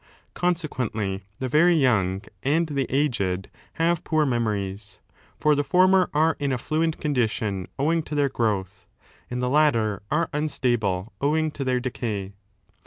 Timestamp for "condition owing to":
6.99-8.15